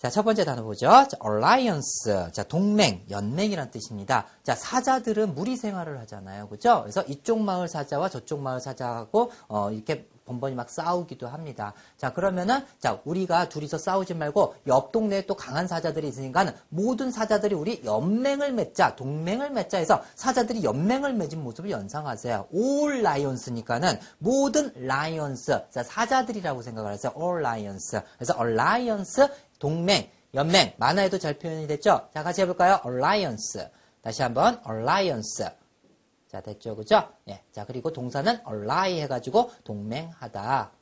[0.00, 0.86] 자, 첫 번째 단어 보죠.
[0.88, 2.32] 자, alliance.
[2.32, 4.24] 자, 동맹, 연맹이란 뜻입니다.
[4.42, 6.48] 자, 사자들은 무리 생활을 하잖아요.
[6.48, 6.80] 그죠?
[6.80, 11.74] 그래서 이쪽 마을 사자와 저쪽 마을 사자하고, 어, 이렇게 번번이 막 싸우기도 합니다.
[11.98, 17.54] 자, 그러면은, 자, 우리가 둘이서 싸우지 말고, 옆 동네에 또 강한 사자들이 있으니까는, 모든 사자들이
[17.54, 22.48] 우리 연맹을 맺자, 동맹을 맺자 해서, 사자들이 연맹을 맺은 모습을 연상하세요.
[22.54, 25.52] all lions니까는, 모든 lions.
[25.70, 27.12] 자, 사자들이라고 생각을 하세요.
[27.20, 28.00] all lions.
[28.16, 29.26] 그래서 alliance,
[29.60, 30.72] 동맹, 연맹.
[30.78, 32.08] 만화에도 잘 표현이 됐죠?
[32.12, 32.80] 자, 같이 해볼까요?
[32.84, 33.68] alliance.
[34.02, 35.44] 다시 한번, alliance.
[36.26, 36.74] 자, 됐죠?
[36.74, 37.08] 그죠?
[37.28, 37.42] 예.
[37.52, 40.72] 자, 그리고 동사는 ally 해가지고 동맹하다.